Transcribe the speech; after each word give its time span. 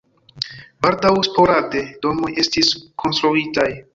Baldaŭ 0.85 1.11
sporade 1.27 1.83
domoj 2.07 2.31
estis 2.47 2.75
konstruitaj. 3.05 3.71